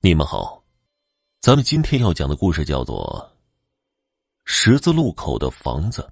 [0.00, 0.62] 你们好，
[1.40, 3.28] 咱们今天要讲的故事叫做
[4.44, 6.08] 《十字路口的房子》。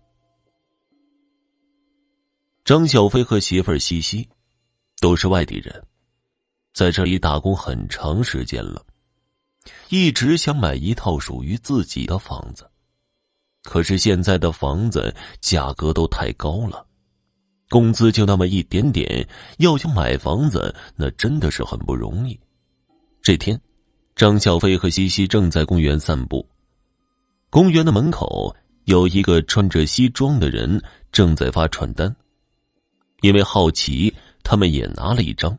[2.64, 4.28] 张小飞和媳妇儿西西
[5.00, 5.86] 都是外地人，
[6.74, 8.84] 在这里打工很长时间了，
[9.88, 12.68] 一直想买一套属于自己的房子。
[13.62, 16.84] 可是现在的房子价格都太高了，
[17.68, 19.24] 工资就那么一点点，
[19.58, 22.36] 要想买房子，那真的是很不容易。
[23.22, 23.56] 这天。
[24.16, 26.48] 张小飞和西西正在公园散步，
[27.50, 30.82] 公园的门口有一个穿着西装的人
[31.12, 32.16] 正在发传单。
[33.20, 35.58] 因为好奇，他们也拿了一张。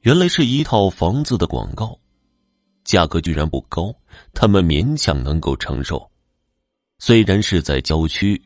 [0.00, 1.94] 原来是一套房子的广告，
[2.84, 3.94] 价格居然不高，
[4.32, 6.10] 他们勉强能够承受。
[6.98, 8.40] 虽然是在郊区，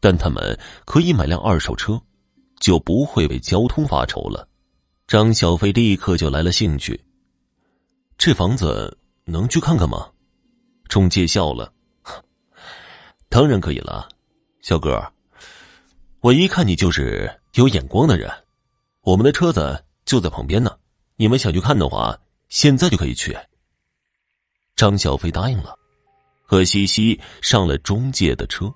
[0.00, 1.98] 但他们可以买辆二手车，
[2.60, 4.46] 就不会为交通发愁了。
[5.06, 7.00] 张小飞立刻就来了兴趣。
[8.18, 10.10] 这房子能去看看吗？
[10.88, 11.72] 中介笑了，
[13.28, 14.08] 当然可以了，
[14.60, 15.00] 小哥，
[16.18, 18.28] 我一看你就是有眼光的人。
[19.02, 20.76] 我们的车子就在旁边呢，
[21.14, 23.38] 你们想去看的话，现在就可以去。
[24.74, 25.78] 张小飞答应了，
[26.42, 28.68] 和西西上了中介的车。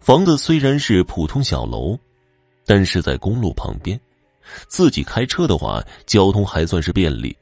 [0.00, 1.96] 房子虽然是普通小楼，
[2.66, 3.98] 但是在公路旁边，
[4.66, 7.34] 自己开车的话，交通还算是便利。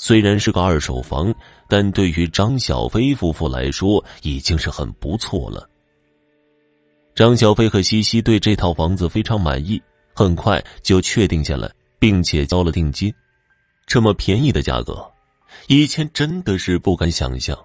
[0.00, 1.34] 虽然是个二手房，
[1.68, 5.68] 但对于张小飞夫妇来说已经是很不错了。
[7.16, 9.82] 张小飞和西西对这套房子非常满意，
[10.14, 11.68] 很快就确定下来，
[11.98, 13.12] 并且交了定金。
[13.88, 15.04] 这么便宜的价格，
[15.66, 17.58] 以前真的是不敢想象。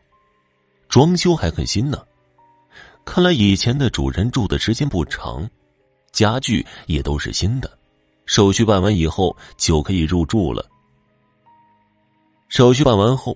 [0.90, 2.00] 装修还很新呢，
[3.06, 5.48] 看来以前的主人住的时间不长，
[6.12, 7.70] 家具也都是新的。
[8.26, 10.68] 手续办完以后就可以入住了。
[12.54, 13.36] 手续办完后，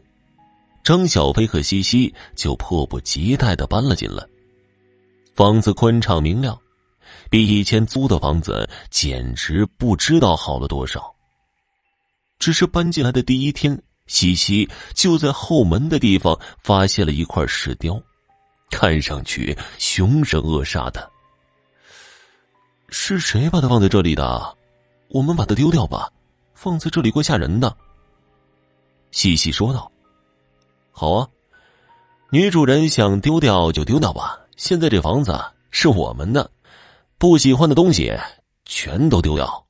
[0.83, 4.23] 张小飞和西西就迫不及待的搬了进来。
[5.33, 6.55] 房子宽敞明亮，
[7.27, 11.11] 比以前租的房子简直不知道好了多少。
[12.37, 17.99] 只是搬进来的第一天，西西就在后门的地方发现了一块石雕，
[18.69, 21.11] 看上去凶神恶煞的。
[22.89, 24.55] 是谁把它放在这里的？
[25.09, 26.07] 我们把它丢掉吧，
[26.53, 27.75] 放在这里怪吓人的。
[29.17, 29.91] 西西说道
[30.93, 31.27] ：“好啊，
[32.29, 34.39] 女主人想丢掉就丢掉吧。
[34.57, 35.35] 现在这房子
[35.71, 36.51] 是我们的，
[37.17, 38.15] 不喜欢的东西
[38.65, 39.65] 全都丢掉。”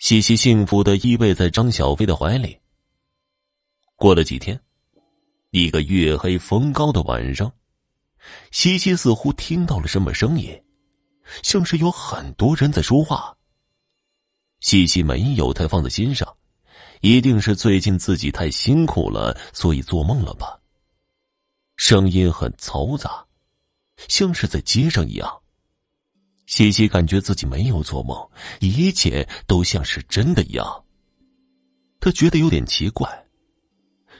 [0.00, 2.58] 西西幸福的依偎在张小飞的怀里。
[3.94, 4.60] 过了几天，
[5.50, 7.52] 一个月黑风高的晚上，
[8.50, 10.60] 西西似乎听到了什么声音，
[11.44, 13.32] 像是有很多人在说话。
[14.58, 16.34] 西西没有太放在心上。
[17.00, 20.58] 一定是最近自己太辛苦了，所以做梦了吧？
[21.76, 23.24] 声音很嘈杂，
[24.08, 25.40] 像是在街上一样。
[26.46, 28.28] 西西感觉自己没有做梦，
[28.60, 30.84] 一切都像是真的一样。
[32.00, 33.26] 他觉得有点奇怪，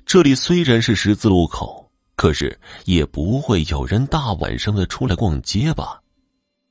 [0.04, 6.02] 这里虽然是十字路口，可是也不会有人大晚上的出来逛街吧？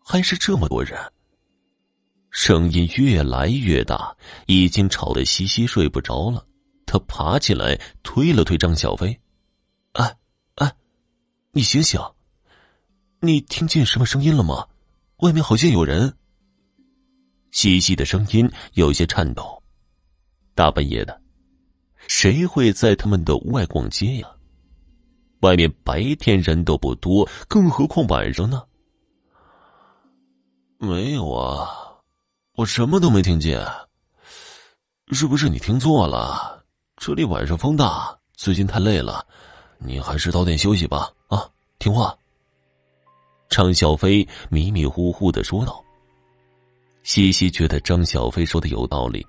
[0.04, 0.98] 还是这么多人。
[2.40, 4.16] 声音越来越大，
[4.46, 6.46] 已经吵得西西睡不着了。
[6.86, 9.20] 他爬起来推了推张小飞
[9.94, 10.16] ：“哎，
[10.54, 10.72] 哎，
[11.52, 12.00] 你醒醒！
[13.22, 14.68] 你听见什么声音了吗？
[15.18, 16.16] 外面好像有人。”
[17.50, 19.64] 西西的声音有些颤抖。
[20.54, 21.20] 大半夜的，
[22.08, 24.30] 谁会在他们的屋外逛街呀？
[25.40, 28.64] 外面白天人都不多，更何况晚上呢？
[30.78, 31.86] 没有啊。
[32.58, 33.64] 我什么都没听见，
[35.12, 36.66] 是不是你听错了？
[36.96, 39.24] 这里晚上风大，最近太累了，
[39.78, 41.08] 你还是早点休息吧。
[41.28, 41.48] 啊，
[41.78, 42.18] 听话。
[43.48, 45.86] 张小飞迷迷糊糊的说道。
[47.04, 49.24] 西西觉得张小飞说的有道理，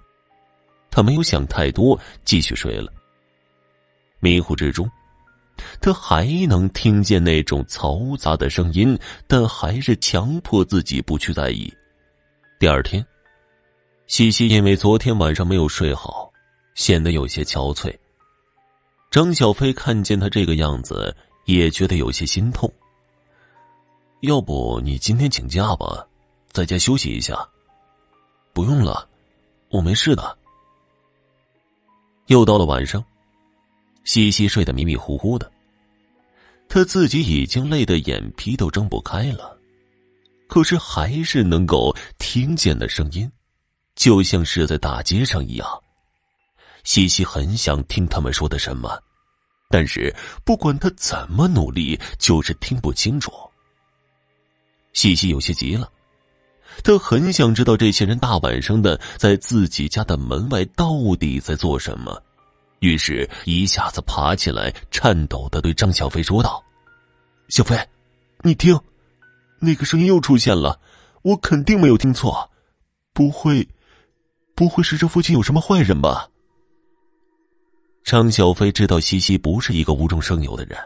[0.90, 2.90] 他没有想太多，继续睡了。
[4.20, 4.90] 迷糊之中，
[5.82, 11.70] 他还能听见那种嘈杂的声音，但还是强迫自己不去在意。
[12.58, 13.06] 第二天。
[14.08, 16.32] 西西因为昨天晚上没有睡好，
[16.74, 17.94] 显得有些憔悴。
[19.10, 21.14] 张小飞看见他这个样子，
[21.44, 22.72] 也觉得有些心痛。
[24.22, 26.06] 要不你今天请假吧，
[26.52, 27.46] 在家休息一下。
[28.54, 29.06] 不用了，
[29.68, 30.38] 我没事的。
[32.28, 33.04] 又到了晚上，
[34.04, 35.52] 西西睡得迷迷糊糊的，
[36.66, 39.54] 他自己已经累得眼皮都睁不开了，
[40.48, 43.30] 可是还是能够听见那声音。
[43.98, 45.68] 就像是在大街上一样，
[46.84, 48.96] 西西很想听他们说的什么，
[49.68, 50.14] 但是
[50.44, 53.32] 不管他怎么努力，就是听不清楚。
[54.92, 55.90] 西西有些急了，
[56.84, 62.22] 他很想知道这些人大晚上的在自己家的门外到底在做什么，
[62.78, 66.62] 于是一下子爬起来，颤抖的对张小飞说道
[67.50, 67.76] ：“小飞，
[68.42, 68.78] 你听，
[69.58, 70.80] 那个声音又出现了，
[71.22, 72.48] 我肯定没有听错，
[73.12, 73.68] 不会，
[74.58, 76.28] 不会是这附近有什么坏人吧？”
[78.02, 80.76] 张小飞知道西西不是一个无中生有的人，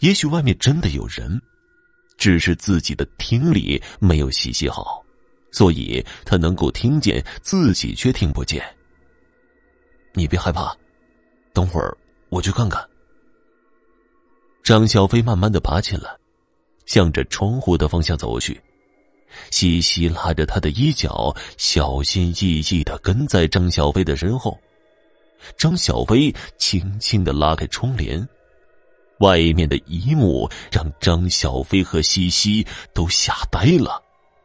[0.00, 1.40] 也许外面真的有人，
[2.16, 5.04] 只是自己的听力没有西西好，
[5.52, 8.60] 所以他能够听见，自己却听不见。
[10.12, 10.76] 你别害怕，
[11.52, 11.96] 等会儿
[12.28, 12.84] 我去看看。
[14.64, 16.10] 张小飞慢慢的爬起来，
[16.86, 18.60] 向着窗户的方向走去，
[19.50, 24.58] 西西拉着他的衣角，小心翼翼的跟在张小飞的身后。
[25.56, 28.26] 张小飞轻轻的拉开窗帘，
[29.20, 34.02] 外面的一幕让张小飞和西西都吓呆了。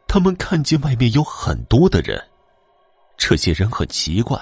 [0.08, 2.22] 他们看见外面有很多的人，
[3.18, 4.40] 这些人很奇怪，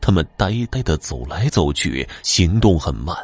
[0.00, 3.16] 他们呆呆的走来走去，行动很慢，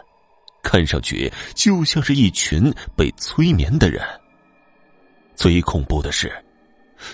[0.62, 4.02] 看上去就像是一群被催眠的人。
[5.34, 6.32] 最恐怖的是，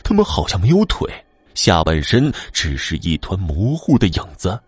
[0.03, 1.09] 他们好像没有腿，
[1.55, 4.59] 下半身只是一团模糊的影子。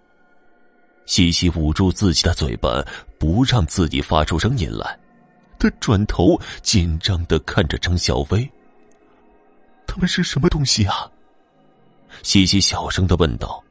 [1.07, 2.85] 西西捂住自己的嘴巴，
[3.19, 4.99] 不让自己发出声音来。
[5.59, 8.49] 他转头紧张的看着张小飞。
[9.87, 11.11] 他们是什么东西啊？
[12.23, 13.63] 西西小声的问道。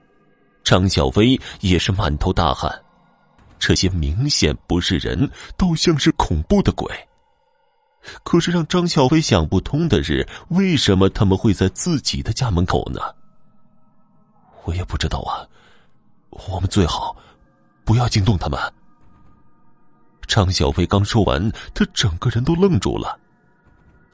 [0.64, 2.70] 张小飞也是满头大汗。
[3.58, 6.88] 这些明显不是人，都像是恐怖的鬼。
[8.24, 13.00] 可是让张小飞想不通的是，为什么他们会在自己的家门口呢？
[14.63, 15.48] 我也不知道啊。
[16.30, 17.16] 我们最好。
[17.86, 18.60] 不要惊动他们。
[20.28, 23.19] 张小飞刚说完，他整个人都愣住了，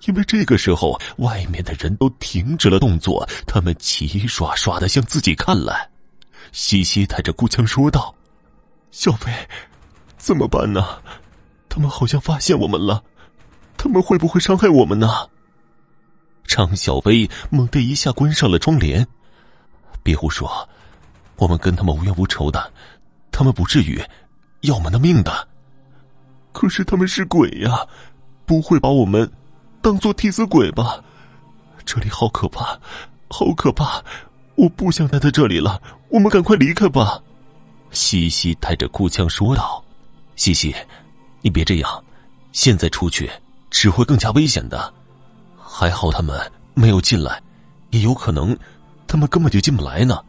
[0.06, 5.90] 因为这个时候外面的人都停止了动作，他们齐刷刷的向自己看来。
[6.54, 8.16] 西西带着哭腔说道
[8.92, 9.30] ：“小飞，
[10.18, 11.02] 怎么办呢？
[11.68, 13.04] 他们好像发现我们了，
[13.86, 15.08] 他们会不会伤害我们呢？”
[16.44, 19.06] 张小薇猛地一下关上了窗帘，
[20.02, 20.68] 别胡说，
[21.36, 22.74] 我们跟他们无冤无仇的。
[23.32, 24.02] 他们不至于
[24.62, 25.48] 要我们的命的，
[26.52, 27.86] 可是他们是鬼呀，
[28.44, 29.32] 不会把我们
[29.84, 31.04] 当做替死鬼吧？
[31.86, 32.80] 这里好可怕，
[33.30, 34.04] 好可怕！
[34.56, 35.80] 我不想待在这里了，
[36.10, 37.22] 我们赶快离开吧。”
[37.92, 39.84] 西西带着哭腔说道。
[40.36, 40.76] “西西，
[41.42, 42.04] 你别这样，
[42.52, 43.30] 现在出去
[43.70, 44.94] 只会更加危险的。
[45.58, 46.40] 还好他们
[46.74, 47.42] 没有进来，
[47.90, 48.58] 也有可能
[49.08, 50.24] 他们根本就进不来呢。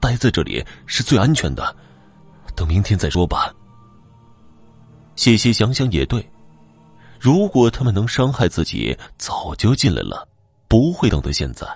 [0.00, 1.74] 待在这里是最安全的。”
[2.54, 3.52] 等明天再说吧。
[5.16, 6.24] 细细想想也对，
[7.18, 10.28] 如果他们能伤害自己，早就进来了，
[10.68, 11.66] 不会等到现在。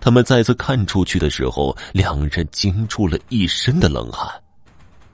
[0.00, 4.30] 他们再次看出去的时候，两人惊出了一身的冷汗。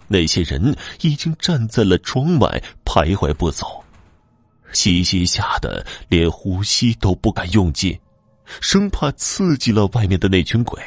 [0.08, 3.82] 那些人已经站在了窗外徘徊不走，
[4.72, 7.98] 西西吓得连呼吸都不敢用劲，
[8.60, 10.80] 生怕刺激了外面的那群鬼。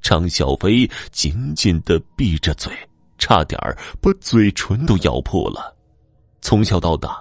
[0.00, 2.72] 张小飞紧紧的闭着嘴，
[3.18, 3.60] 差点
[4.00, 5.76] 把嘴唇都咬破了。
[6.40, 7.20] 从小到大，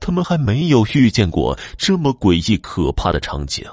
[0.00, 3.64] 他们还没有遇见过这么诡异可怕的场景。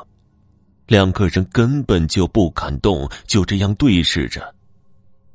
[0.85, 4.53] 两个人根本就不敢动，就这样对视着。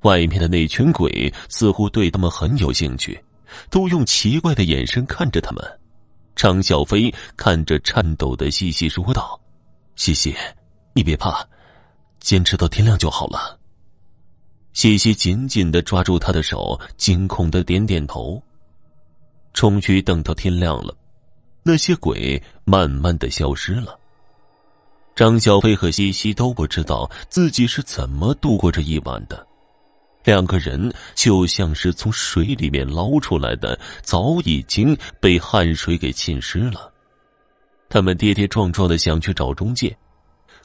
[0.03, 3.19] 外面的那群鬼似乎对他们很有兴趣，
[3.69, 5.78] 都用奇怪的眼神看着他们。
[6.39, 9.39] 张小飞看着颤抖的西西说道
[9.97, 10.33] ：“西西，
[10.93, 11.45] 你别怕。”
[12.23, 13.59] 坚持到天亮就好了。
[14.73, 18.41] 西西紧紧的抓住他的手，惊恐的点点头。
[19.53, 20.97] 终于等到天亮了，
[21.65, 23.99] 那些鬼慢慢的消失了。
[25.17, 29.45] 张小飞和西西都不知道自己是怎么度过这一晚的，
[30.29, 36.93] 两个人就像是从水里面捞出来的，早已经被汗水给浸湿了。
[37.89, 39.97] 他们跌跌撞撞的想去找中介。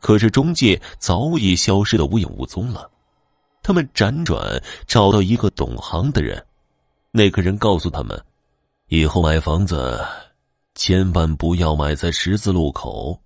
[0.01, 2.91] 可是中介早已消失的无影无踪了，
[3.61, 6.45] 他们辗转找到一个懂行的人，
[7.09, 8.21] 那个人告诉他们，
[8.89, 10.05] 以后买房子
[10.75, 13.17] 千万不要买在十字路口，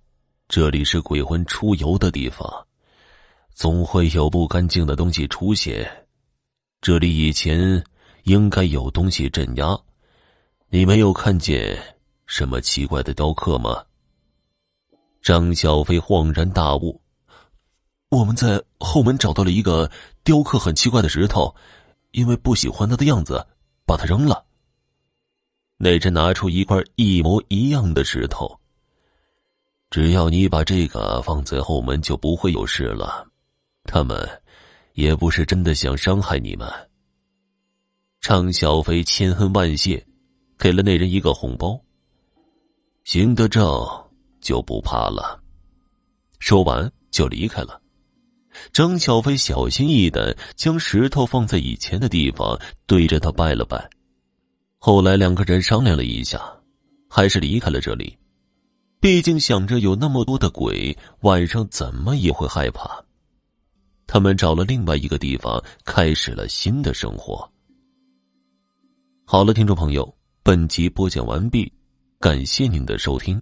[0.46, 2.48] 这里是鬼魂出游的地方，
[3.52, 5.84] 总会有不干净的东西出现，
[6.80, 7.82] 这里以前
[8.22, 9.76] 应该有东西镇压，
[10.68, 11.76] 你没有看见
[12.24, 13.84] 什么奇怪的雕刻吗？
[15.20, 17.00] 张小飞恍然大悟，
[18.10, 19.90] 我们在后门找到了一个
[20.22, 21.52] 雕刻很奇怪的石头，
[22.12, 23.44] 因为不喜欢它的样子，
[23.84, 24.44] 把它扔了。
[25.76, 28.58] 那人拿出一块一模一样的石头。
[29.90, 33.26] 只要你把这个放在后门，就不会有事了。
[33.84, 34.28] 他们
[34.98, 36.68] 也不是真的想伤害你们。
[38.20, 40.04] 张小飞千恩万谢，
[40.58, 41.80] 给了那人一个红包。
[43.04, 43.64] 行得正
[44.40, 45.40] 就不怕了。
[46.40, 47.80] 说完就离开了。
[48.72, 53.88] 张小飞小心翼翼的将石头放在以前的地方，对着他拜了拜。
[54.78, 56.42] 后来两个人商量了一下，
[57.08, 58.18] 还是离开了这里。
[58.98, 63.00] 毕竟想着有那么多的鬼，晚上怎么也会害怕。
[64.08, 67.48] 他们找了另外一个地方，开始了新的生活。
[69.26, 71.70] 好了，听众朋友，本集播讲完毕，
[72.18, 73.40] 感谢您的收听。